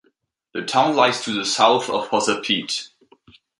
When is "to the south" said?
1.25-1.87